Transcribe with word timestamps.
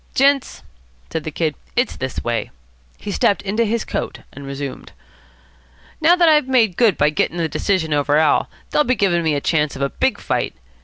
"Gents," 0.15 0.63
said 1.11 1.25
the 1.25 1.29
Kid, 1.29 1.53
"it's 1.75 1.95
this 1.95 2.23
way." 2.23 2.49
He 2.97 3.11
stepped 3.11 3.43
into 3.43 3.65
his 3.65 3.85
coat, 3.85 4.21
and 4.33 4.47
resumed. 4.47 4.93
"Now 6.01 6.15
that 6.15 6.27
I've 6.27 6.47
made 6.47 6.75
good 6.75 6.97
by 6.97 7.11
getting 7.11 7.37
the 7.37 7.47
decision 7.47 7.93
over 7.93 8.17
Al., 8.17 8.49
they'll 8.71 8.83
be 8.83 8.95
giving 8.95 9.21
me 9.21 9.35
a 9.35 9.41
chance 9.41 9.75
of 9.75 9.83
a 9.83 9.91
big 9.91 10.19
fight. 10.19 10.55